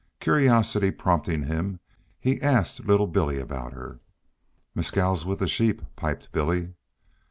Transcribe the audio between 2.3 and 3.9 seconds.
asked little Billy about